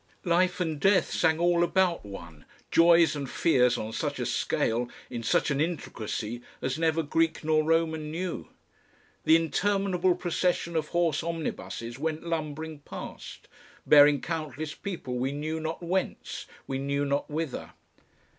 [0.25, 5.21] Life and death sang all about one, joys and fears on such a scale, in
[5.21, 8.47] such an intricacy as never Greek nor Roman knew.
[9.25, 13.47] The interminable procession of horse omnibuses went lumbering past,
[13.85, 17.73] bearing countless people we knew not whence, we knew not whither.